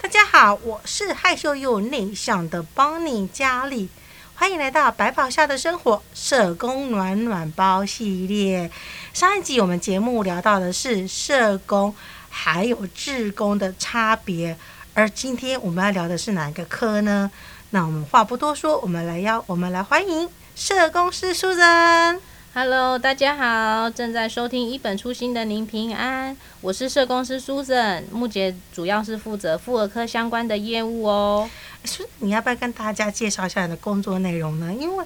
[0.00, 3.88] 大家好，我是害羞又内向的邦尼佳丽，
[4.34, 8.70] 欢迎来到白袍下的生活社工暖暖包系列。
[9.12, 11.94] 上一集我们节目聊到的是社工
[12.28, 14.56] 还有志工的差别，
[14.94, 17.30] 而今天我们要聊的是哪一个科呢？
[17.70, 20.28] 那我们话不多说，我们来邀我们来欢迎
[20.58, 22.18] 社工师 Susan。
[22.52, 31.48] Hello，大家好，正在收听一本初心的您平安，我是社工师 Susan，目前主要是负责妇儿科相关的业务哦。
[31.84, 34.74] 是，你要不要跟大家介绍一下你的工作内容呢？
[34.74, 35.04] 因为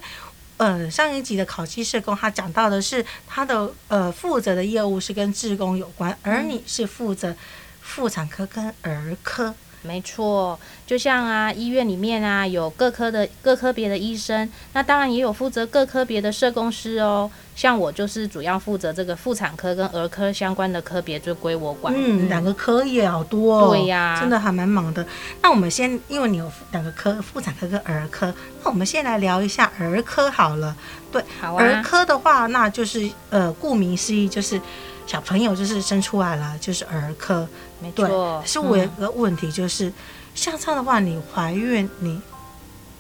[0.57, 7.37] 呃，上一集的考期社工他讲到的是他的呃负责的业务是跟志工有关，而你是负责
[7.83, 9.55] 妇产科跟儿科。
[9.83, 17.31] 没错，就像啊，医院里面啊，有各科的各科别的医生，那当然也有负责各科别的社工师哦。
[17.55, 21.93] 像我就是主要负责这个妇产科跟儿科相关的科别，就归我管。
[21.95, 23.69] 嗯，两个科也好多哦。
[23.71, 25.05] 对呀，真的还蛮忙的。
[25.43, 28.33] 那我们先，因为你有两个科，妇产科跟儿科，
[28.65, 30.75] 那我们先来聊一下儿科好了。
[31.11, 31.63] 对，好啊。
[31.63, 34.61] 儿科的话，那就是呃，顾名思义就是。
[35.07, 37.47] 小朋友就是生出来了，就是儿科，
[37.81, 38.41] 没错。
[38.41, 39.95] 可是我有个问题，就是、嗯、
[40.35, 42.21] 像这样的话，你怀孕，你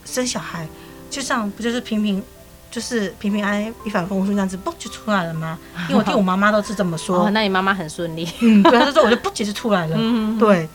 [0.04, 0.66] 生小孩，
[1.10, 2.22] 就这样不就是平平，
[2.70, 5.58] 就是平平安安、一帆风顺这样子，不就出来了吗？
[5.88, 7.24] 因为我听我妈妈都是这么说。
[7.24, 8.28] 哦、那你妈妈很顺利。
[8.40, 9.96] 嗯，对，她就说我就不急着出来了。
[9.98, 10.68] 嗯，对。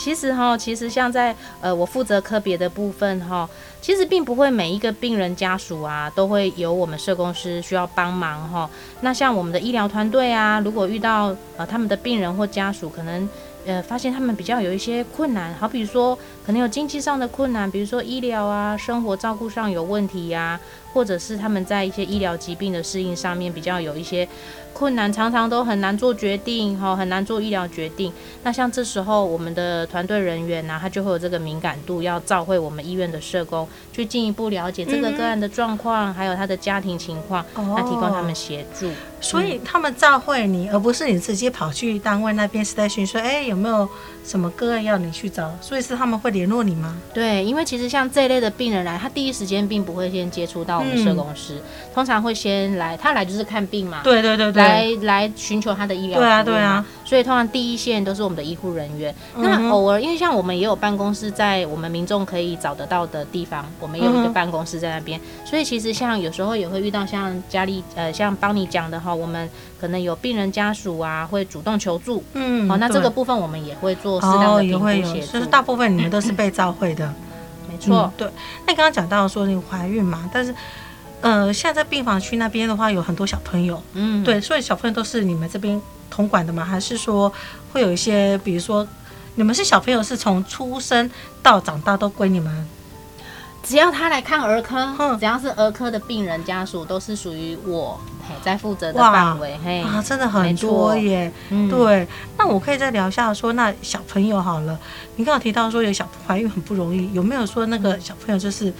[0.00, 3.46] 其实哈，其实像在呃我负责科别的部分哈，
[3.82, 8.70] 其实并不会每一个病人家属啊都会有我们社工师需要帮忙哈。
[9.02, 13.28] 那像我们的医疗团队啊，如果遇到呃他们的病人或家属，可能
[13.66, 20.60] 呃发现他们比较有一些困难，好比说可能有经济上的困难，比如说医疗啊、生活照顾上有问题呀、啊，
[20.92, 24.28] 或者是他们在一些医疗疾病的适应上面比较有一些。
[24.72, 28.10] 困难常常都很难做决定，哈，很难做医疗决定。
[28.44, 37.44] 那像这时候，我们的团队人员呢、啊，他就会有这个敏感度，要召会我们医院的社工，去进一步了解这个个案的状况，嗯、还有他的家庭情况，
[37.76, 38.88] 来提供他们协助。
[38.88, 43.86] 哦、所以他们召会你，而不是你直接跑去单位那边 station 说，哎，有没有
[44.24, 45.52] 什么个案要你去找？
[45.60, 46.96] 所以是他们会联络你吗？
[47.12, 51.62] 对，因为其实像这一类的病人来，他第一时间并不会先接触到我们社工师，嗯、
[51.94, 54.00] 通常会先来，他来就是看病嘛。
[54.02, 54.62] 对对对对。
[54.62, 59.14] 来来寻求他的医疗，对啊对啊，所以通常第一线都是我们的医护人员。
[59.36, 69.48] 嗯、那偶尔，因为像我们也有办公室在我们民众可以找得到的地方，我们有一个办公室在那边，嗯、所以其实像有时候也会遇到像佳丽呃，像邦妮讲的哈，我们
[69.80, 75.32] 可能有病人家属啊会主动求助，嗯，好，那这个部分我们也会做适当的评估协助。
[75.32, 77.12] 就是大部分你们都是被召会的，没
[77.80, 78.28] 错、嗯，对。
[78.66, 80.54] 那你刚刚讲到说你怀孕嘛，但是。
[81.22, 86.64] 呃，现在病房区那边的话，有很多小朋友，嗯，对，所以小朋友都是你们这边统管的吗？
[86.64, 87.30] 还是说
[87.74, 88.88] 会有一些，比如说
[89.34, 91.10] 你们是小朋友是从出生
[91.42, 92.66] 到长大都归你们？
[93.62, 102.06] 只要他来看儿科，嗯，只要是儿科的病人家属，都是属于我嘿在负责的范围，嘿啊，真的很多耶，嗯，对。
[102.36, 104.78] 那我可以再聊一下说，那小朋友好了，
[105.16, 108.72] 你刚刚提到说有小怀孕很不容易，有没有说那个小朋友就是？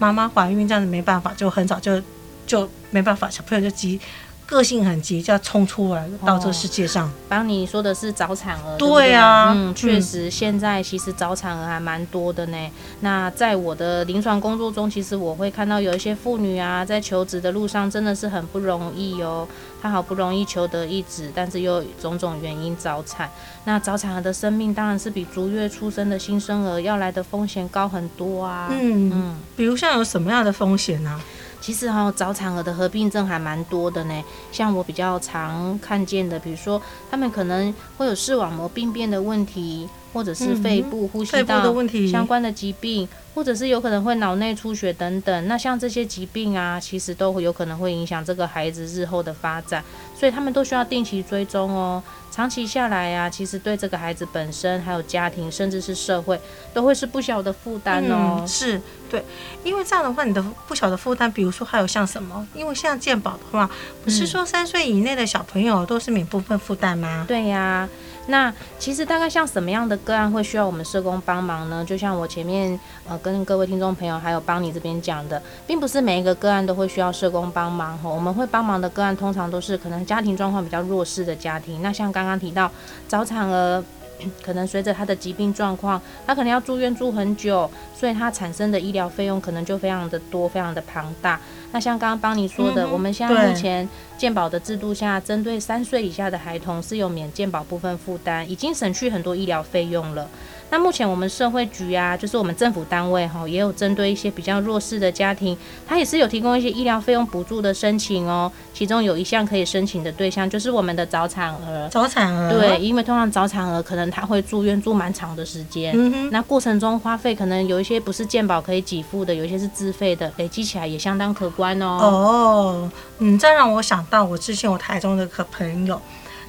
[0.00, 2.00] 妈妈怀孕这样子没办法，就很早就
[2.46, 4.00] 就没办法，小朋友就急，
[4.48, 7.12] 个性很急，就要冲出来到这个世界上。
[7.28, 12.56] 邦妮说的是早产儿，对啊，嗯，确实，现在其实早产儿还蛮多的呢。
[13.00, 19.46] 那在我的临床工作中，其实我会看到有一些妇女啊，在求职的路上真的是很不容易哦。
[19.82, 23.28] 她好不容易求得一子，但是又种种原因早产。
[23.64, 28.70] 那早产儿的生命当然是比足月出生的新生儿要来的风险高很多啊。
[28.72, 31.20] 嗯嗯，比如像有什么样的风险呢？
[31.60, 34.24] 其实哈，早产儿的合并症还蛮多的呢。
[34.50, 36.80] 像我比较常看见的，比如说
[37.10, 41.74] 他们可能会有视网膜病变的问题，或者是肺部呼吸道
[42.10, 45.46] 相关的疾病，或者是有可能会脑内出血等等。
[45.46, 49.84] 那像这些疾病啊，其实都会有可能会影响这个孩子日后的发展，
[50.18, 52.02] 所以他们都需要定期追踪哦。
[52.30, 56.40] 长期下来呀、啊，其实对这个孩子本身，还有家庭，甚至是社会，
[56.72, 58.36] 都会是不小的负担哦。
[58.40, 58.80] 嗯、是
[59.10, 59.24] 对，
[59.64, 62.46] 因为这样的话，你的不小的负担，比如说还有像什么？
[62.54, 63.68] 因为像健保的话，
[64.04, 67.24] 不是说三岁以内的小朋友都是免部分负担吗？
[67.26, 67.88] 对呀、啊。
[68.28, 71.84] 那其实大概像什么样的个案会需要我们社工帮忙呢？
[71.84, 72.78] 就像我前面
[73.08, 78.08] 呃跟各位听众朋友还有邦妮这边讲的，并不是每一个个案都会需要社工帮忙哈。
[78.08, 81.80] 我们会帮忙的个案通常都是可能家庭状况比较弱势的家庭。
[81.82, 82.70] 那像刚刚提到
[83.06, 83.82] 早产儿，
[84.44, 91.40] 可能随着他的疾病状况，他可能要住院住很久，所以他产生的医疗费用可能就非常的多，非常的庞大。
[91.72, 100.28] 那像刚刚帮你说的，嗯、我们现在目前健保的制度下，针对三岁以下的孩童是有免健保部分负担，已经省去很多医疗费用了。
[100.70, 105.56] 那目前我们社会局啊，就是我们政府单位哈，也有针对一些比较弱势的家庭，
[105.86, 108.52] 它也是有提供一些医疗费用补助的申请哦。
[108.74, 111.88] 其中有一项可以申请的对象，就是我们的早产儿。
[111.88, 112.50] 早产儿。
[112.50, 121.86] 对，因为通常早产儿可能他会住院住蛮长的时间，嗯，那过程中花费可能有一些不是健保可以给付的，有一些是自费的，累积起来也相当可观哦。
[122.00, 126.00] 哦，嗯，这让我想到我之前我台中的个朋友。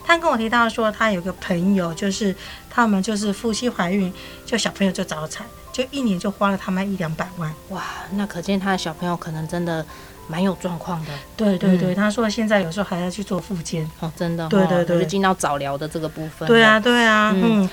[0.06, 2.36] 他跟我提到说，他有个朋友，就是
[2.70, 4.12] 他们就是夫妻怀孕，
[4.46, 7.54] 就小朋友就早产，就一年就花了他们一两百万。
[7.70, 7.84] 哇，
[8.14, 9.86] 那可见他的小朋友可能真的
[10.28, 11.12] 蛮有状况的。
[11.38, 13.90] 对对对，嗯、他说现在有时候还要去做复健。
[14.00, 14.48] 哦，真的、哦。
[14.50, 16.48] 对对对，就进到早疗的这个部分。
[16.48, 17.64] 对啊对啊，嗯。
[17.64, 17.70] 嗯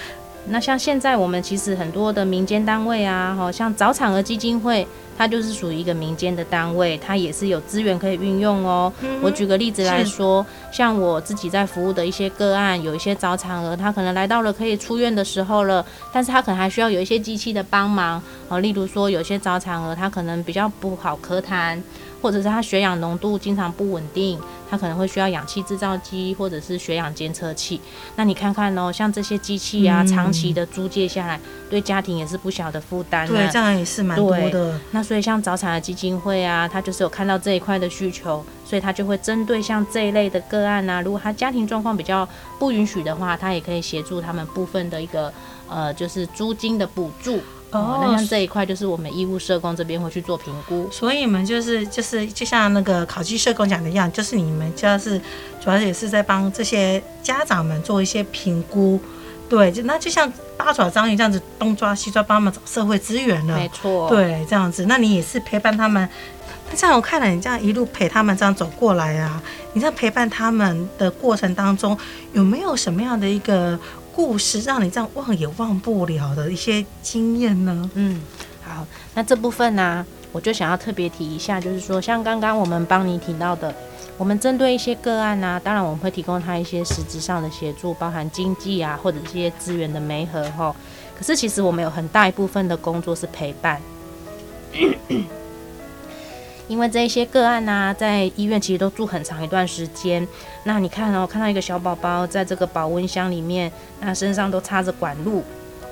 [0.48, 4.86] 那像现在我们其实很多的民间单位啊，好像早产儿基金会，
[5.18, 8.92] 它就是属于一个民间的单位，它也是有资源可以运用哦。
[9.02, 21.76] 嗯、我举个例子来说，像我自己在服务的一些个案，有一些早产儿，他可能来到了可以出院的时候了，但是他可能还需要有一些机器的帮忙啊，例如说有些早产儿他可能比较不好咳痰。
[22.26, 24.36] 或者是他血氧浓度经常不稳定，
[24.68, 27.80] 他可能会需要氧气制造机或者是血氧监测器。
[28.16, 31.40] 那你看看哦，像这些机器啊，长期的租借下来，
[31.70, 33.28] 对家庭也是不小的负担。
[33.28, 34.76] 对，这样也是蛮多的。
[34.90, 42.28] 那所以像早产的基金会啊，他就是有看到这一块的需求，所以他就会针对像这一类的个案啊，如果他家庭状况比较
[42.58, 45.32] 不允许的话，他也可以协助他们部分的一个
[45.68, 47.38] 呃，就是租金的补助。
[47.72, 55.20] 哦，那像这一块就是我们义务社工这边会去做评估，所以你们就是就是就像那个考绩社工讲的一样，就是你们就是
[55.60, 59.00] 主要也是在帮这些家长们做一些评估，
[59.48, 66.08] 对，就那就像八爪章鱼这样子东抓西抓，帮他们找社会资源了，没错，对，这样子，那你也是陪伴他们，
[66.70, 69.42] 那这样我看了你这样一路陪他们这样走过来啊，
[69.72, 71.98] 你在陪伴他们的过程当中，
[72.32, 73.78] 有没有什么样的一个？
[74.16, 77.90] 故事让你这样忘也忘不了的一些经验呢？
[77.92, 78.18] 嗯，
[78.64, 83.74] 好，那这部分呢、啊，我就想要特别提一下，就是说，像刚刚我们帮你提到的，
[84.16, 90.74] 我们针对一些个案呢、啊，当然我们会提供他一些实质上的协助，包含经济啊，或者一些资源的媒合哈。
[91.14, 93.78] 可是其实我们有很大一部分的工作是陪伴。
[96.68, 100.26] 因为这一些个案呢、啊，在医院其实都住很长一段时间。
[100.64, 103.70] 那你看哦，看到一个小宝宝在这个保温箱里面，
[104.00, 105.44] 那身上都插着管路，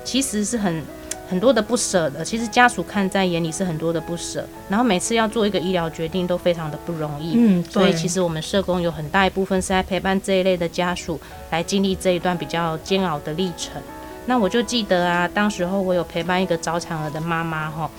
[0.03, 0.83] 其实是很
[1.29, 2.25] 很多的不舍的。
[2.25, 4.45] 其实家属看在眼里是很多的不舍。
[4.67, 7.35] 然后每次要做一个医疗决定都非常的不容易。
[7.37, 11.19] 嗯，所以其实我们社工有很大一部分是在陪伴这一类的家属
[11.51, 13.81] 来经历这一段比较煎熬的历程。
[14.25, 17.89] 那我就记得啊，当时候我有陪伴一个早产儿的妈妈哈，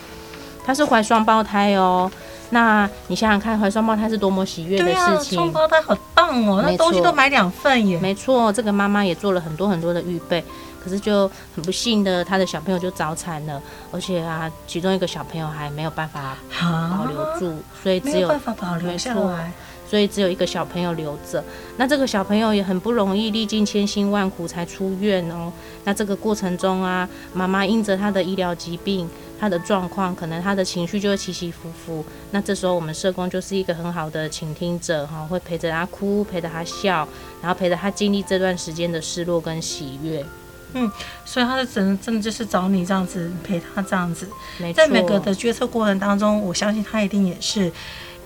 [0.65, 2.11] 她是怀双胞胎哦。
[2.51, 5.37] 那你想想看，怀双胞胎是多么喜悦的事情。
[5.37, 7.99] 双胞胎好棒哦，那东西都买两份耶。
[7.99, 10.45] 没错，这个妈妈也做了很多很多的预备，
[10.83, 13.61] 可是就很不幸的，她的小朋友就早产了，
[13.91, 19.53] 而且啊，其中一个小朋友还没有办法保留住，所以只有，没有办法保留下来。
[19.89, 21.43] 所以只有一个小朋友留着，
[21.77, 25.53] 那这个小朋友也很不容易，历尽千辛万苦才出院哦。
[25.85, 32.05] 那这个过程中啊，妈妈因着他的医疗疾病，他的状况，可能他的情绪就会起起伏伏。
[32.33, 37.07] 那这时候我们社工就是一个很好的倾听者哈，会陪着他哭，陪着他笑，
[37.41, 40.25] 然后陪着他经历这段时间的失落跟喜悦。
[40.73, 40.91] 嗯，
[41.25, 44.29] 所以他的真的真的就是找你这样子陪他这样子，
[44.75, 47.71] 在每个的决策过程当中，我相信他一定也是。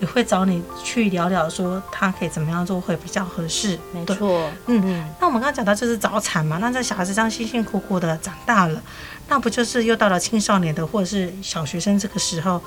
[0.01, 3.79] 也会找你去聊聊，说他可以怎么样做会比较合适。
[3.93, 5.05] 没错，嗯嗯。
[5.21, 8.81] 那我们刚刚讲到就是早产嘛，那这小孩子这样辛辛苦苦的长大了，
[9.29, 12.61] 那不就是又到了青少年的或者是小学生这个时候？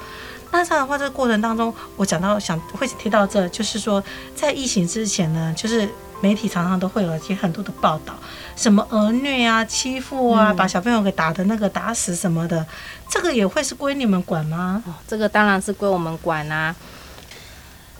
[0.52, 4.04] 那这样的话，这个过程当中，我讲到想会提到这，就是说
[4.36, 5.90] 在疫情之前呢，就是
[6.22, 8.14] 媒体常常都会有一些很多的报道，
[8.56, 12.64] 什么儿虐啊、欺负啊，嗯、把小朋友给打的那个打死什么的，
[13.10, 14.84] 这个也会是归你们管吗？
[14.86, 16.76] 哦，这个当然是归我们管啊。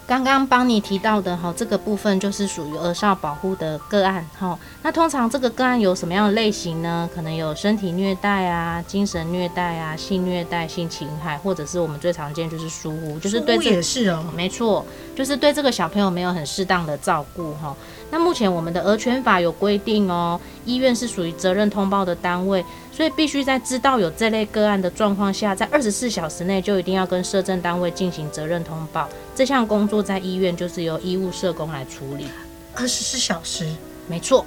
[0.06, 4.58] 刚刚帮你提到的哈，这个部分就是属于儿少保护的个案哈。
[4.82, 7.08] 那通常这个个案有什么样的类型呢？
[7.14, 14.84] 可能有身体虐待啊、精神虐待啊、性虐待、性侵害，或者是我们最常见就是疏忽，就是对这也是哦，没错，
[15.16, 17.74] 就是对这个小朋友没有很适当的照顾哈。
[18.10, 22.62] 那目前我们的儿权法有规定哦，医院是属于责任通报的单位。
[22.96, 29.08] 所以必须在知道有这类个案的状况下，在二十四小时内就一定要跟社政单位进行责任通报。
[29.34, 32.28] 这项工作在医院就是由医务社工来处理。
[32.76, 33.66] 二十四小时，
[34.06, 34.46] 没错。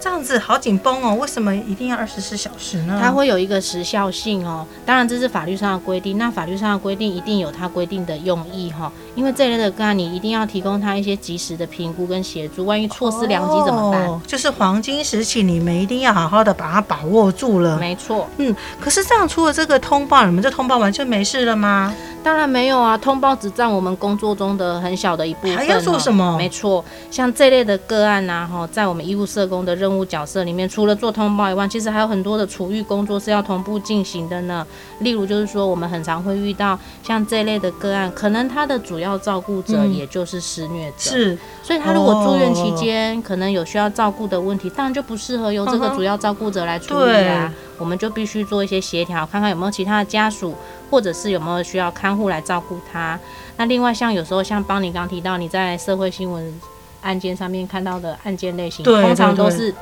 [0.00, 2.98] 这样子好紧绷哦，为什么一定要二十四小时呢？
[3.02, 4.66] 它会有一个时效性哦。
[4.86, 8.90] 当然这是法律上的规定，那法律上的规定一定有它规定的用意哈。
[9.16, 14.06] 因为这类的个案，你一定要提供他一些及时的评估跟协助，万一错失良机怎么办？
[14.06, 17.76] 哦，就是黄金时期，你们一定要好好的把它把握住了。
[17.78, 18.54] 没错，嗯。
[18.80, 21.92] 可是这样，出了这个通报，你们这通报完就没事了吗？
[22.28, 25.56] 当然没有啊，通报只占我们工作中的很小的一部分。
[25.56, 26.36] 还要做什么？
[26.36, 34.66] 没错，像这类的个案呐，哈，在我们医务社工的任务角色里面，除了做通报以外，其实还有很多的处遇工作是要同步进行的呢。
[34.98, 47.52] 例如，就是说我们很常会遇到像这类的个案，可能他的主要照顾者也就是施虐者，是，所以他如果住院期间可能有需要照顾的问题，当然就不适合由这个主要照顾者来处理啊。
[47.76, 50.54] 我们就必须做一些协调，看看有没有其他的家属，
[50.90, 53.20] 或者是有没有需要看护来照顾他。
[53.58, 56.58] 那另外，像有时候像邦尼刚提到，你在社会新闻
[57.02, 59.74] 案件上面看到的案件类型，通常都是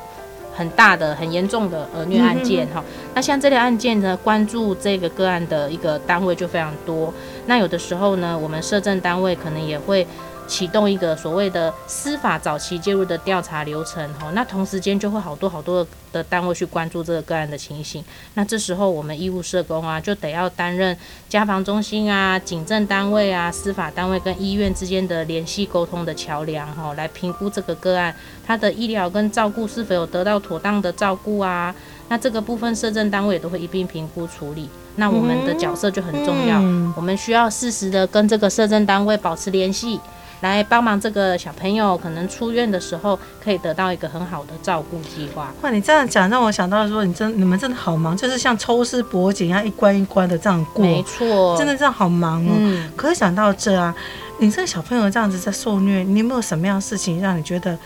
[0.56, 2.82] 很大的、很严重的儿虐案件哈。
[3.14, 7.14] 那像这类案件呢，关注这个个案的一个单位就非常多。
[7.46, 10.04] 那有的时候呢，我们社政单位可能也会。
[10.46, 18.04] 启动一个所谓的司法早期介入的调查流程，哈，那同时间就会好多好多的单位去关注这个个案的情形。
[18.34, 20.96] 那这时候我们医务社工啊，就得要担任
[21.28, 28.14] 家防中心啊、警政单位啊、司法单位跟医院之间的联系沟通的桥梁，哈，来评估这个个案
[28.46, 31.74] 他的医疗跟照顾是否有得到妥当的照顾啊。
[32.08, 34.70] 那这个部分社政单位也都会一并评估处理。
[34.94, 36.58] 那我们的角色就很重要，
[36.96, 40.00] 我们需要适时的跟这个社政单位保持联系。
[40.40, 45.52] 来帮忙这个小朋友，可能出院的时候可以得到一个很好的照顾计划。
[45.62, 50.84] 哇，你这样讲让我想到说，你真你们真的好忙，就是像抽丝剥茧一样，一关一关的这样过。
[50.84, 52.52] 没错，真的这样好忙哦。
[52.58, 52.92] 嗯。
[52.94, 53.94] 可是想到这啊，
[54.38, 57.78] 你这个小朋友这样子在受虐，你有没有什么样的事情让你觉得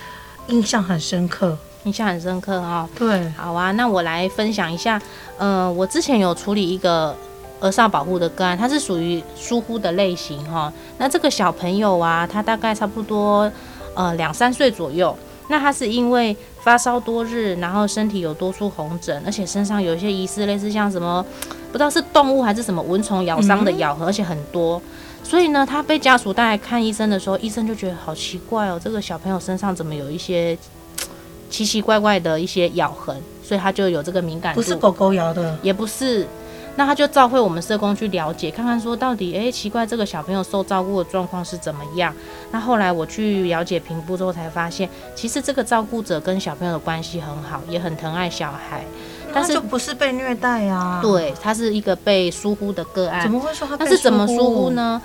[0.48, 1.56] 印象很深刻？
[1.84, 2.88] 印象很深刻哦。
[2.98, 3.30] 对。
[3.36, 5.00] 好啊，那我来分享一下。
[5.38, 7.16] 呃，我之前有处理一个。
[7.60, 10.72] 儿少保护的个案，它是属于疏忽的类型哈。
[10.98, 13.50] 那这个小朋友啊，他大概差不多
[13.94, 15.16] 呃两三岁左右。
[15.48, 21.24] 那他是因为发烧多日，然后身体有多处红疹，而且身上有一些疑似类似像什么
[21.72, 24.80] 不知道是动物还是什么蚊虫咬伤的咬痕，而且很多。
[25.24, 30.56] 所以呢，他被家属带来看医生的时候，医生就觉得好奇怪哦，这个小朋友身上怎么有一些
[31.50, 33.20] 奇奇怪怪的一些咬痕？
[33.42, 34.60] 所以他就有这个敏感度。
[34.60, 36.24] 不是狗狗咬的，也不是。
[36.76, 42.14] 那他就召会我们社工去了解，看看说到底，哎、欸，奇怪，这个小朋友受照顾的状况是怎么样？
[42.52, 48.84] 那后来我去了解评估之后，才发现，其实这个照顾者跟小朋友的关系很好，也很疼爱小孩，
[49.32, 51.00] 但是就不是被虐待啊。
[51.02, 53.22] 对，他是一个被疏忽的个案。
[53.22, 53.76] 怎么会说他？
[53.76, 55.00] 但是怎么疏忽呢？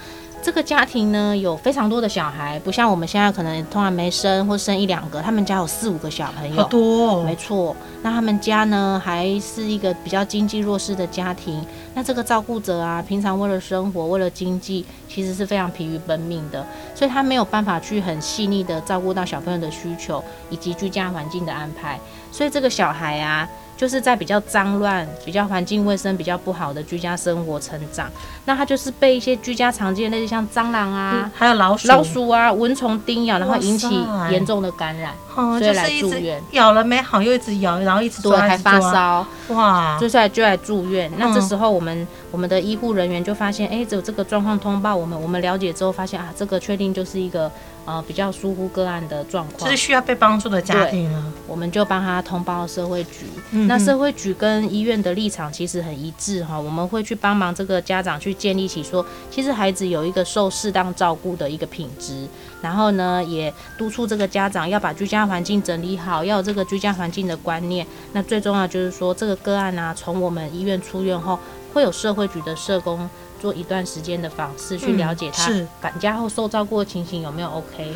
[0.45, 7.23] 这个家庭呢，有非常多的小孩，不像我们现在可能通常没生或生一两个，他们家有四五个小朋友，好多哦。
[7.23, 11.65] 没错，那他们家呢，还是一个比较经济弱势的家庭。
[11.95, 21.99] 那这个照顾者啊，平常为了生活，为了经济，其实是非常疲于奔命的，所以他没有办法去很细腻的照顾到小朋友的需求以及居家环境的安排。
[22.31, 23.49] 所以这个小孩啊。
[23.77, 28.10] 就是在比较脏乱、比较环境卫生比较不好的居家生活成长，
[28.46, 33.88] 那他就是被一些居家常见的那些像蟑螂啊、嗯，还有老鼠、老鼠啊、蚊虫叮咬，然后引起
[34.32, 36.41] 严重的感染，所以来住院。
[36.51, 39.98] 咬了没好，又一直咬，然后一直抓，对，还发烧，哇！
[40.00, 41.12] 接下来就来住院。
[41.17, 47.50] 那这时候我们、嗯、我们的医护人员就发现，哎、欸，只有这个状况通报我们，我们了解之后发现啊，这个确定就是一个。
[47.88, 53.27] 呃，比较疏忽个案的状况，就是需要被帮助的家庭呢，我们就帮他通报社会局。
[53.51, 53.68] 嗯。
[53.68, 62.27] 那社会局跟医院的立场其实很一致哈，我们会去帮忙这个家长去建立起说，其实孩子有一个受适当照顾的一个品质，
[62.60, 67.86] 然后呢，也督促这个家长要把居家环境整理好，要有这个居家环境的观念。
[68.13, 71.38] 那最重要就是说，这个个案啊，从我们医院出院后，
[71.75, 73.08] 会有社会局的社工。
[73.38, 75.51] 做一段时间的访视，去了解他
[75.82, 77.94] 返家后受照顾的情形有没有 OK。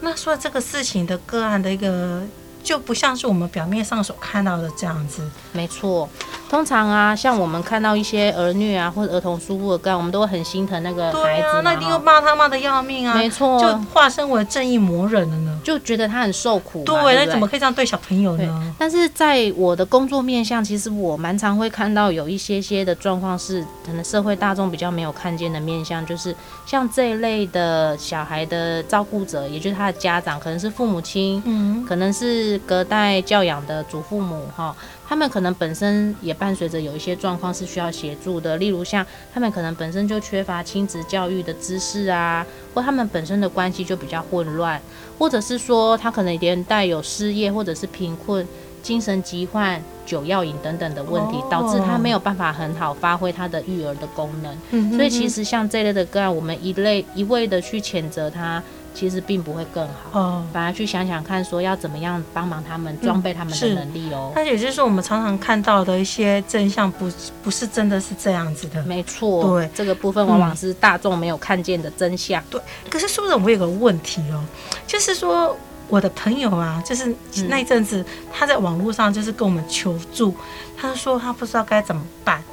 [0.00, 2.22] 那说这个事情的个案的一个。
[2.62, 5.22] 就不像是我们表面上所看到的这样子。
[5.52, 6.08] 没错，
[6.50, 11.22] 通常啊，像我们看到一些儿虐啊或者儿童疏忽的个案，我们都会很心疼那个孩子。
[11.22, 13.14] 对啊，那一定又骂他骂的要命啊。
[13.14, 15.58] 没错，就化身为正义魔人了呢。
[15.64, 16.84] 就觉得他很受苦。
[16.84, 18.74] 对，那怎么可以这样对小朋友呢？
[18.78, 26.34] 但是在我的工作面向，其实我蛮常会看到有一些些的状况是，可能社会大众比较没有看见的面向，就是
[26.64, 32.47] 像这一类的小孩的照顾者，也就是他的家长，可能是父母亲，嗯，可能是。
[32.48, 34.74] 是隔代教养的祖父母哈，
[35.06, 44.80] 他们可能本身也伴随着有一些状况是需要协助的，例如像他们可能本身就缺乏亲子教育的知识啊，或他们本身的关系就比较混乱，
[45.18, 48.46] 或者是说他可能连带有失业或者是贫困，
[48.82, 54.56] 精神疾患、酒药瘾等等的问题，导致他没有办法很好发挥他的育儿的功能。
[54.70, 58.62] 嗯、所以其实像这类的个案，我们一类一味的去谴责他，
[58.98, 60.18] 其实并不会更好。
[60.18, 64.32] 哦，反而去想想看，说要怎么样帮忙他们，装备他们的能力哦。
[64.34, 67.12] 但也就是说，我们常常看到的一些真相不，不
[67.44, 68.82] 不是真的是这样子的。
[68.84, 72.42] 没错，对，这个部分往往是大众没有看见的真相。
[72.50, 74.42] 对，可是书人，我有个问题哦，
[74.86, 75.56] 就是说。
[75.90, 77.16] 我的朋友啊，就是
[77.48, 80.34] 那一阵子，他在网络上就是跟我们求助，
[80.76, 82.44] 他就说他不知道该怎么办。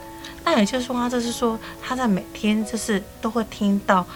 [0.45, 4.07] 那也就是说，他就是说他在每天就是都会听到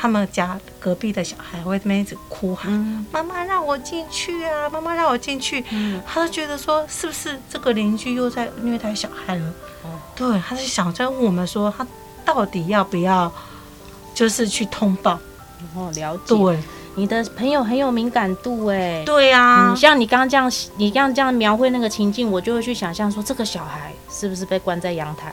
[0.00, 2.72] 他们家隔壁的小孩会那边一直哭喊
[3.12, 5.62] ：“妈妈让我进去啊，妈妈让我进去。”
[6.08, 9.52] 他就觉得说，是不是这个邻居又在虐待小孩了？
[10.16, 11.86] 对，他就想在问我们说，他
[12.24, 13.30] 到底要不要
[14.14, 15.18] 就是去通报？
[15.74, 16.34] 哦，了解。
[16.34, 16.58] 对。
[16.96, 25.32] 你的朋友很有敏感度哎，对呀、啊嗯，像你刚刚这样，你刚刚这样描绘那个情境，我就会去想象说，这个小孩是不是被关在阳台，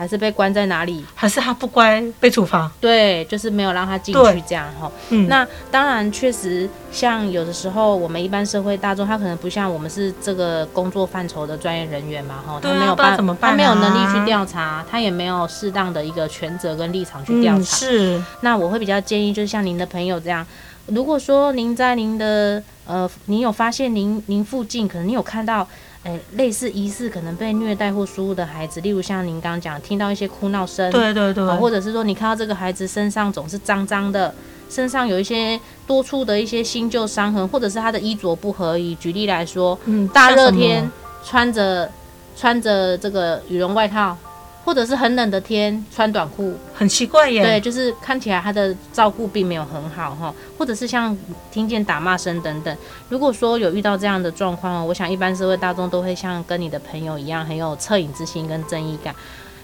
[0.00, 2.72] 还是被关在哪里，还是他不乖被处罚？
[2.80, 4.90] 对，就是没有让他进去这样哈。
[5.10, 17.60] 嗯，那当然确实，像有的时候我们一般社会大众，他可能不像我们是这个工作范畴的专业人员嘛哈，他没有办法，他没有能力去调查，他也没有适当的一个权责跟立场去调查。
[17.60, 20.46] 嗯、是，那我会比较建议，就是像您的朋友这样。
[20.86, 25.68] 如果说您在您的呃，您有发现您您附近可能你有看到，
[26.04, 34.34] 诶类似疑似可能被虐待或输入的孩子，例如像您刚刚讲听到一些哭闹声，对对对，或者是说你看到这个孩子身上总是脏脏的，
[34.70, 38.94] 身上有一些多处的一些新旧伤痕，或者是他的衣着不合宜。
[38.94, 40.90] 举例来说，嗯，大热天
[41.22, 41.90] 穿着
[42.34, 44.16] 穿着这个羽绒外套。
[44.64, 47.42] 或者是很冷的天穿短裤，很奇怪耶。
[47.42, 51.16] 对，就是看起来他的照顾并没有很好哈，或者是像
[51.50, 52.76] 听见打骂声等等。
[53.08, 59.14] 如果说有遇到这样的状况，我想一般社会大众都会像跟你的朋友一样，很有恻隐之心跟正义感。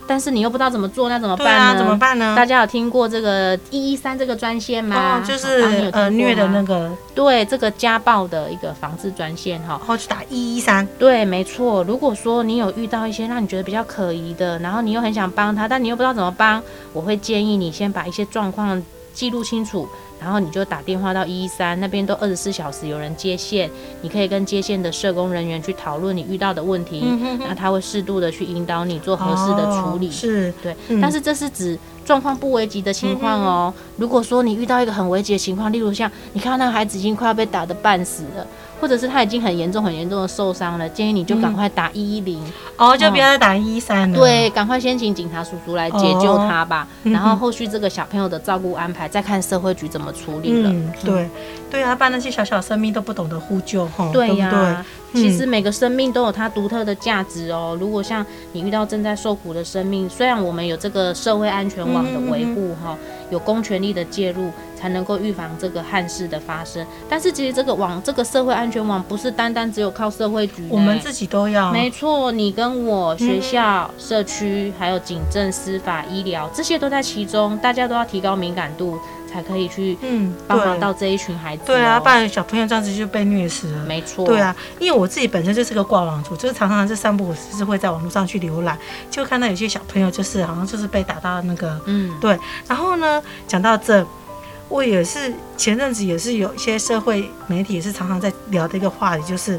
[0.07, 1.65] 但是你又不知道怎么做，那怎么办呢？
[1.65, 2.35] 啊、怎么办呢？
[2.37, 5.21] 大家有听过这个一一三这个专线吗？
[5.21, 9.77] 哦、就是呃虐的那个，对，这个家暴的一个防治专线哈。
[9.79, 10.87] 然后去打一一三。
[10.99, 11.83] 对，没错。
[11.85, 18.81] 如果说你有遇到一些让你觉得比较可疑的，然后你又很想帮他，但你又不知道怎么帮，我会建议你先把一些状况
[19.17, 19.89] 记录清楚。
[20.19, 30.09] 然后你就打电话到一一三那边，都二十四小时有人接线，你可以跟接线的社工人员去讨论你遇到的问题，嗯、哼哼，那他会适度的去引导你做合适的处理。
[30.09, 33.71] 哦、是对，嗯、但是这是指状况不危急的情况哦。
[33.77, 38.47] 嗯、哼如果说你遇到一个很危急的情况，例如像你看到那个孩子已经快要被打得半死了。
[38.81, 42.41] 或者是他已经很严重、很严重的受伤了，建议你就赶快打一一零
[42.77, 44.19] 哦，就不要再打一一三了。
[44.19, 50.71] 对，赶快先请警察叔叔来解救他吧，哦、然后后续这个小朋友的照顾安排，再看社会局怎么处理了。
[50.71, 51.31] 嗯，对，嗯、
[51.71, 54.87] 对啊，不然那些小小生命都不懂得呼救，哈，对呀、啊。
[55.17, 57.77] 其实每个生命都有它独特的价值哦。
[57.81, 62.97] 如果像你遇到正在受苦的生命，虽然我们有这个社会安全网的维护哈，
[63.31, 66.87] 有公权力的介入，才能够预防这个憾事的发生。
[67.09, 71.73] 但是其实这个网，这个社会安全网不是单单只有靠社会局，我们自己都要。
[71.73, 78.99] 没错，你跟我、学校、社区，还有警政、司法、医疗，这些都在其中，大家都要提高敏感度。
[79.27, 81.63] 才可以去嗯帮忙到这一群孩子。
[81.67, 83.85] 对啊，不然小朋友这样子就被虐死了。
[83.85, 84.25] 没错。
[84.25, 88.79] 对啊，因为我自己本身就是个挂网族，就是常常这散步，就是会在网络上去浏览，
[89.11, 92.39] 就看到有些小朋友就是好像就是被打到那个嗯对。
[92.69, 94.07] 然后呢，讲到这，
[94.69, 99.59] 我也是前阵子也是有一些社会媒体也是常常在聊的一个话题，就是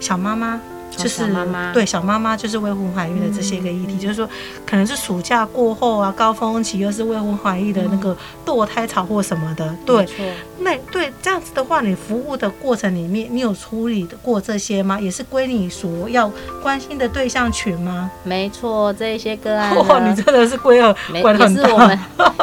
[0.00, 0.60] 小妈妈。
[1.02, 4.28] 就是妈妈对小妈妈就是未婚怀孕的这些个议题，嗯、就是说
[4.66, 10.24] 可能是暑假过后啊，高峰期又是未婚怀孕的那个堕胎潮或什么的，嗯、对，错
[10.60, 14.98] 那对这样子的话，你服务的过程里面，你有处理过这些吗？
[15.00, 16.30] 也是归你所要
[16.62, 18.10] 关心的对象群吗？
[18.24, 21.98] 没错，这一些个案， 哇，你真的是归了， 没也是我们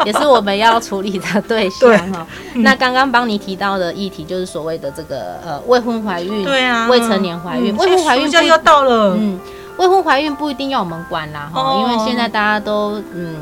[0.06, 2.26] 也是我们要处理的对象哈。
[2.54, 8.26] 对那刚刚帮你提到的议题，就是所谓的这个呃未婚怀孕，对啊，未成年怀孕，嗯、未婚怀孕。
[8.46, 9.40] 要到了，嗯，
[9.78, 13.36] 未婚怀孕不一定要我们管啦，哈、哦，因为现在大家都，嗯，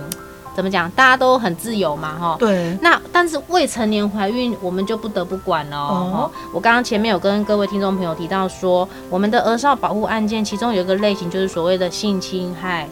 [0.56, 2.78] 怎么讲，大家都很自由嘛，哈，对。
[2.82, 6.32] 那但是未成年怀孕，我们就不得不管了，哦。
[6.54, 12.88] 我刚刚前面有跟各位听众朋友提到说，我们的儿少保护案件，其中有一个类型就是所谓的性侵害。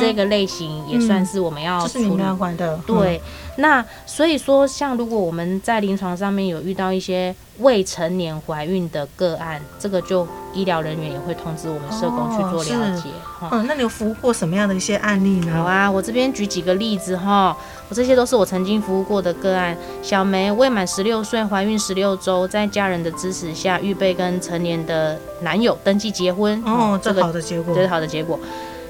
[0.00, 2.16] 这个类型也算是我们要处理
[2.56, 2.80] 的。
[2.86, 3.20] 对，
[3.56, 13.08] 那所以说，像如果我们在临床上面有遇到一些未成年怀孕的个案，这个就医疗人员也会通知我们社工去做了解。
[13.50, 15.52] 嗯，那你有服务过什么样的一些案例呢？
[15.54, 17.56] 好啊，我这边举几个例子哈。
[17.88, 19.76] 我这些都是我曾经服务过的个案。
[20.02, 26.60] 小梅未满十六岁，怀孕十六周，在家人的支持下，预备跟成年的男友登记结婚。
[26.64, 28.40] 哦，这个好的结果，这是好的结果。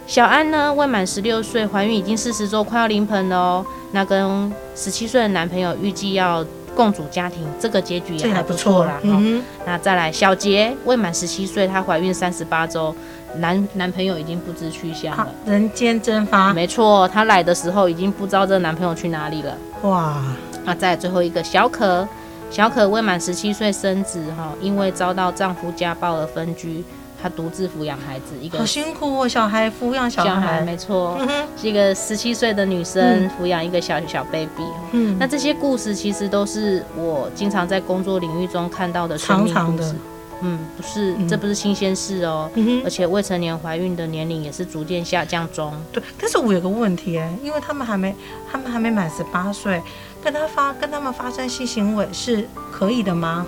[0.06, 3.66] 小安呢，未满十六岁，怀孕已经四十周，快要临盆了哦。
[3.92, 8.98] 那跟十七岁的男朋友预计要共组家庭，这个结局也还不错啦。
[9.02, 12.94] 嗯，那再来，小杰未满十七岁，她怀孕三十八周，
[13.38, 16.52] 男男朋友已经不知去向了，人间蒸发。
[16.52, 19.56] 没错，她来的时候已经不知道这个男朋友去哪里了。
[19.82, 20.22] 哇，
[20.64, 22.06] 那再来最后一个小可，
[22.50, 26.84] 小可未满十七岁生子哈，因为遭到丈夫家暴而分居。
[27.24, 34.62] 她独自抚养孩子，一个好辛苦哦，小孩抚养小孩，小孩没错，嗯、是一个十七岁的女生抚养一个小小 baby。
[34.92, 39.54] 嗯，那这些故事其实都是我经常在工作领域中看到的生命故事。
[39.54, 39.94] 长长的
[40.42, 42.50] 嗯，不是，这不是新鲜事哦。
[42.56, 45.72] 嗯、而且未成年怀孕的年龄也是逐渐下降中。
[45.90, 48.14] 对，但是我有个问题哎，因为他们还没，
[48.52, 49.80] 他们还没满十八岁，
[50.22, 53.46] 跟他发跟他们发生性行为是可以的吗？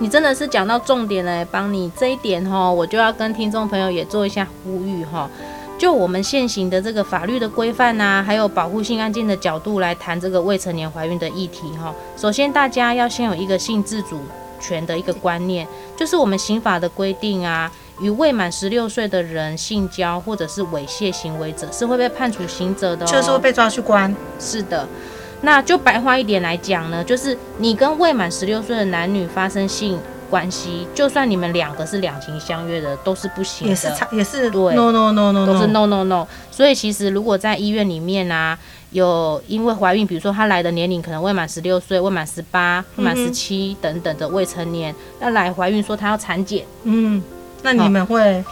[0.00, 5.28] 你真的是讲到重点了，帮你这一点哈，我就要跟听众朋友也做一下呼吁哈。
[5.76, 11.92] 就我们现行的这个法律的规范呐，还有保护性案件的角度来谈这个未成年怀孕的议题哈。
[12.16, 14.20] 首先，大家要先有一个性自主
[14.60, 24.14] 权的一个观念，就是我们刑法的规定啊，与未满十六岁的人性交或者是猥亵行为者是会被判处刑责的，就是会被抓去关。
[24.38, 24.86] 是的。
[25.42, 29.98] 那就白话一点来讲呢，就是你跟未满十六岁的男女发生性
[30.28, 33.70] 关系，就算你们两个是两情相悦的，都是不行的。
[33.70, 36.26] 也是也是对，no no no no，都是 no no no。
[36.50, 38.58] 所以其实如果在医院里面啊，
[38.90, 47.22] 有因为怀孕，比如说她来的年龄可能未满十六岁、未满十八、未满十七等等的未成年，那来怀孕说她要产检，嗯，
[47.62, 48.44] 那你们会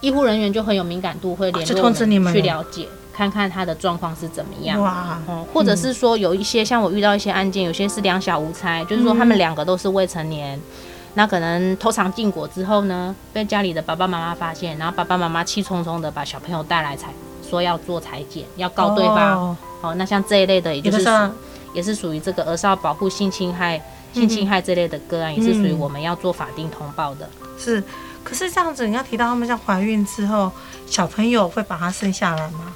[0.00, 2.86] 医护人员就很有敏感度，会联络通知你们去了解。
[3.18, 10.56] 看看他的状况是怎么样，哇，嗯，或者是说有一些像我遇到一些案件，有些是两小无猜，就是说他们两个都是未成年，
[11.14, 17.08] 那可能偷尝禁果之后呢，被家里的爸爸妈妈发现，然后爸爸妈妈气冲冲的把小朋友带来才，
[17.42, 21.30] 说要做裁剪，要告对方，哦，那像这一类的，也就是
[21.74, 27.28] 也是属于这个儿少保护性侵害、性侵害这类的个案，也是属于我们要做法定通报的。
[27.58, 27.82] 是，
[28.22, 30.52] 可是这样子，你要提到他们像怀孕之后，
[30.86, 32.72] 小朋友会把他生下来吗？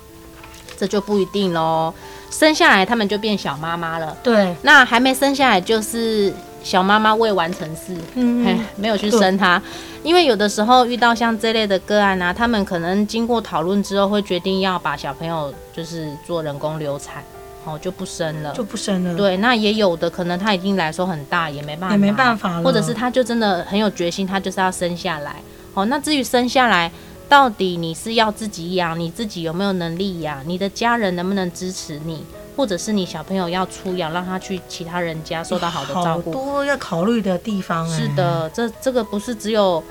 [0.82, 1.94] 这就不一定喽，
[2.28, 4.16] 生下来他们就变小妈妈了。
[4.20, 9.62] 对，那还没生下来就是小妈妈未完成事，嗯，没有去生他。
[10.02, 17.22] 因为有的时候遇到像这类的个案啊，他们可能经过讨论之后会决定要把小朋友就是做人工流产，
[17.64, 19.14] 哦，就不生了，就不生了。
[19.14, 25.36] 对，那也有的可能他已经来说很大，也没办法，也没办法了，或者是他就真的很有决心，他就是要生下来。
[25.74, 26.90] 哦，那至于生下来。
[27.32, 30.42] 到底你是要自己养，你自己有没有能力养？
[30.44, 32.22] 你的家人能不能支持你？
[32.54, 36.30] 或者是你小朋友要出养，让他去其他人家受到好的照顾？
[36.30, 37.88] 好多要考虑的地方。
[37.88, 39.82] 是的，这这个不是只有，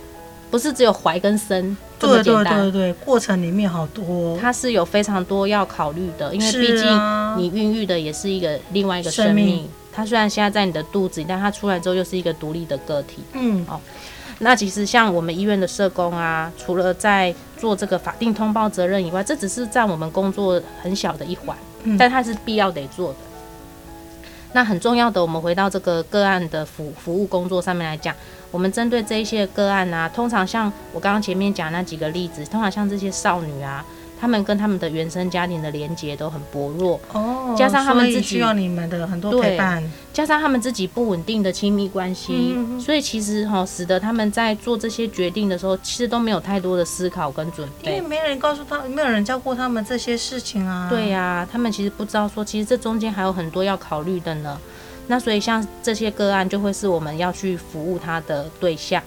[0.52, 2.44] 不是只有怀跟生这么简单。
[2.44, 6.88] 对对对对，过程里面好多，它是有非常多要考虑的，因为毕竟
[7.40, 9.48] 你孕育的也是一个另外一个生命。
[9.48, 13.24] 生命它虽然现在在你的肚子里，但它出来之后又是一个独立的个体。
[13.34, 13.82] 嗯，哦。
[14.44, 23.18] 那其实像我们医院的社工啊，除了在做这个法定通报责任以外，这只是占我们工作很小的一环，嗯、但它是必要得做的。
[24.54, 28.16] 那很重要的，我们回到这个个案的服服务工作上面来讲，
[28.50, 33.86] 我们针对这一些个案啊，通常像我刚刚前面讲那几个例子，通常像这些少女啊。
[34.22, 50.88] 他们跟他们的原生家庭的连接都很薄弱哦，加上他们自己需要你们的很多陪伴，加上他们自己不稳定的亲密关系，嗯、所以其实哈、哦，使得他们在做这些决定的时候，其实都没有太多的思考跟准备，因为没人告诉他，没有人教过他们这些事情啊。
[50.88, 54.56] 对呀、啊，他们其实不知道说，其实这中间还有很多要考虑的呢。
[55.08, 59.02] 那所以像这些个案，就会是我们要去服务他的对象。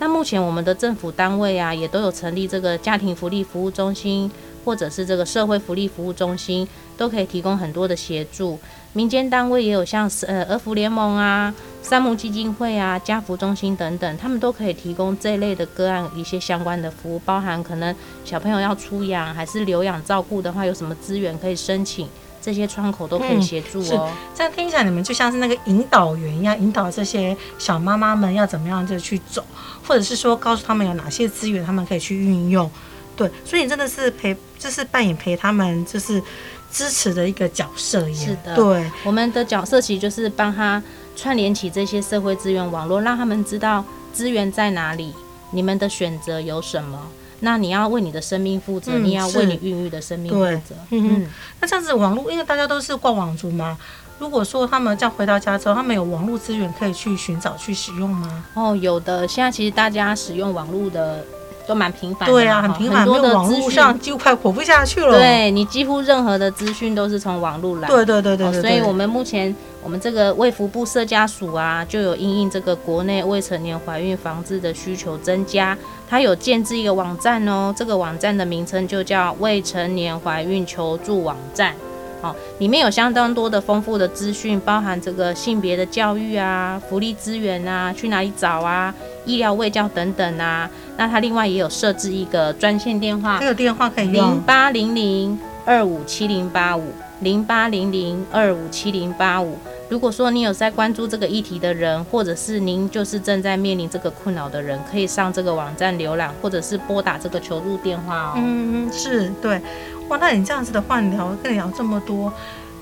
[0.00, 4.28] 那目前我们的政府单位啊，也都有成立这个家庭福利服务中心。
[4.62, 8.58] 或者是这个社会福利服务中心都可以提供很多的协助，
[8.92, 22.06] 民间单位也有像呃儿福联盟啊、三木基金会啊、家福中心等等，他们都可以提供这类的个案一些相关的服务，包含可能小朋友要出养还是留养照顾的话，有什么资源可以申请，
[22.40, 24.08] 这些窗口都可以协助哦。
[24.10, 29.44] 嗯、这样听起来你们就像是那个引导员一样，引导这些小妈妈们要怎么样就去走，
[29.86, 32.70] 或者是说告诉他们有哪些资源他们可以去运用。
[33.16, 36.22] 对，所以你真的是陪，就是扮演陪他们，就是
[36.70, 38.26] 支持的一个角色一样。
[38.28, 40.82] 是的，对，我们的角色其实就是帮他
[41.14, 45.12] 串联起这些社会资源网络，让他们知道资源在哪里，
[45.50, 46.98] 你们的选择有什么。
[47.40, 50.74] 那你要为你的生命负责，嗯、你要为你孕育的生命负责。
[50.90, 51.26] 嗯，
[51.60, 53.76] 那这样子网络，因为大家都是逛网族嘛。
[54.18, 58.44] 如果说他们这样回到家之后，他们有网络资源可以去寻找、去使用吗？
[58.54, 59.26] 哦，有的。
[59.26, 61.24] 现在其实大家使用网络的
[61.66, 65.16] 都蛮频繁的，对啊，很频繁，很多的网络上几乎快活不下去了。
[65.16, 67.88] 对，你几乎任何的资讯都是从网络来。
[67.88, 75.76] 对对对对，所以我们目前我们这个卫福部社家署啊，就有因应这个国内未成年怀孕防治的需求增加，
[76.08, 77.72] 它有建置一个网站哦。
[77.76, 81.74] 这个网站的名称就叫未成年怀孕求助网站。
[82.20, 90.68] 好，里面有相当多的丰富的资讯，包含这个性别的教育啊、福利资源啊、去哪里找啊、医疗卫教等等啊。
[90.96, 99.56] 那它另外也有设置一个专线电话，还有电话可以用零八零零二五七零八五零八零零二五七零八五。
[99.88, 108.34] 如果说你有在关注这个议题的人，或者是您就是正在面临这个困扰的人，可以上这个网站浏览，或者是拨打这个求助电话哦。
[108.36, 109.60] 嗯，是对。
[110.10, 112.30] 哇，那你这样子的话，你聊跟你聊这么多，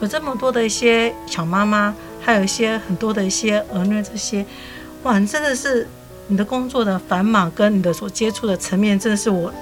[0.00, 4.44] 有这么多的一些小妈妈，还有一些很多的一些儿女这些，
[5.04, 5.86] 哇，你真的是
[6.26, 9.52] 你的工作的繁忙跟你的所接触的层面，真的是我，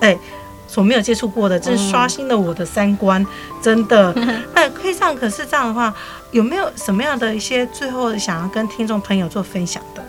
[0.00, 0.18] 哎、欸。
[0.66, 3.26] 所没有接触过的，真是刷新了我的三观，嗯、
[3.62, 4.12] 真的。
[4.56, 5.94] 那可以这样，可是这样的话，
[6.32, 10.02] 有没有什么样的一些最后想要跟听众朋友做分享的？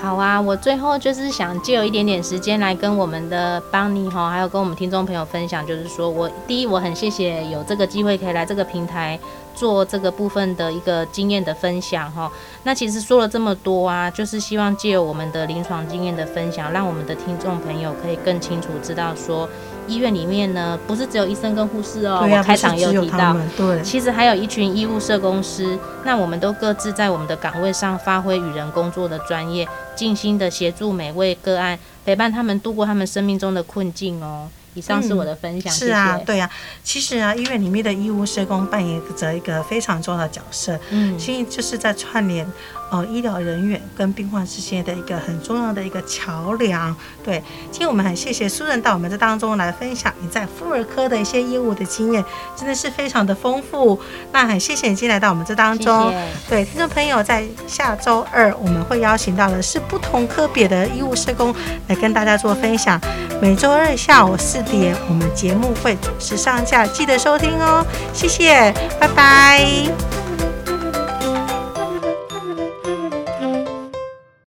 [0.00, 9.18] 好啊，我最后就是想借有一点点时间来跟我们的邦尼哈，还有跟我们听众朋友分享，就是说我第一，我很谢谢有这个机会可以来这个平台。
[9.52, 12.30] 做这个部分的一个经验的分享哈，
[12.62, 19.46] 那其实说了这么多啊，就是希望借我们的临床经验的分享，让我们的听众朋友可以更清楚知道说，
[19.90, 34.48] 医院里面呢不是只有医生跟护士哦，我开场也有提到，对，其实还有一群医务社工师，那我们都各自在我们的岗位上发挥与人工作的专业，尽心的协助每位个案，陪伴他们度过他们生命中的困境哦。
[34.74, 35.72] 以上是我的分享。
[35.72, 35.86] 嗯、谢谢。
[35.86, 36.48] 是啊，对啊，
[36.84, 42.46] 其实啊，医院里面的医务社工扮演着一个非常重要的角色，嗯，其实就是在串联。
[42.90, 46.94] 呃，医疗人员跟病患之间的一个很重要的一个桥梁。
[47.22, 52.24] 对，今天我们很谢谢苏任到我们这当中来分享你在妇儿科的一些业务的经验，
[52.56, 53.98] 真的是非常的丰富。
[54.32, 56.10] 那很谢谢你今天来到我们这当中。
[56.10, 56.26] 谢谢。
[56.48, 61.54] 对，听众朋友，在下周二我们会邀请到的是不同科别的医务社工
[61.86, 63.00] 来跟大家做分享。
[63.40, 67.86] 每周二下午四点，我们节目会准时上架，记得收听哦。
[68.12, 70.59] 谢谢，拜拜。